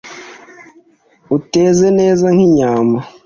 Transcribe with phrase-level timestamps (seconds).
[1.37, 2.97] Uteze neza nk’inyambo,